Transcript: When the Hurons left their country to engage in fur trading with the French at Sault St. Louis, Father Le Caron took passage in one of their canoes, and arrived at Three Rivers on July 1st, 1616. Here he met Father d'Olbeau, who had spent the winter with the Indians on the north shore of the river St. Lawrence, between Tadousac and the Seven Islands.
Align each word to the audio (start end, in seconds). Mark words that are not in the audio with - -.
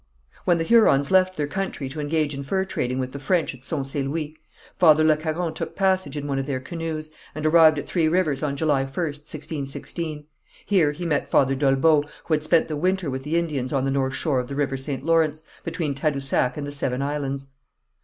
When 0.45 0.57
the 0.57 0.63
Hurons 0.63 1.11
left 1.11 1.37
their 1.37 1.45
country 1.45 1.87
to 1.89 1.99
engage 1.99 2.33
in 2.33 2.41
fur 2.41 2.65
trading 2.65 2.97
with 2.97 3.11
the 3.11 3.19
French 3.19 3.53
at 3.53 3.63
Sault 3.63 3.85
St. 3.85 4.09
Louis, 4.09 4.35
Father 4.75 5.03
Le 5.03 5.15
Caron 5.15 5.53
took 5.53 5.75
passage 5.75 6.17
in 6.17 6.25
one 6.25 6.39
of 6.39 6.47
their 6.47 6.59
canoes, 6.59 7.11
and 7.35 7.45
arrived 7.45 7.77
at 7.77 7.85
Three 7.85 8.07
Rivers 8.07 8.41
on 8.41 8.55
July 8.55 8.85
1st, 8.85 8.95
1616. 9.29 10.25
Here 10.65 10.91
he 10.91 11.05
met 11.05 11.27
Father 11.27 11.53
d'Olbeau, 11.53 12.03
who 12.25 12.33
had 12.33 12.41
spent 12.41 12.67
the 12.67 12.75
winter 12.77 13.11
with 13.11 13.21
the 13.23 13.37
Indians 13.37 13.71
on 13.71 13.85
the 13.85 13.91
north 13.91 14.15
shore 14.15 14.39
of 14.39 14.47
the 14.47 14.55
river 14.55 14.75
St. 14.75 15.05
Lawrence, 15.05 15.43
between 15.63 15.93
Tadousac 15.93 16.57
and 16.57 16.65
the 16.65 16.71
Seven 16.71 17.03
Islands. 17.03 17.45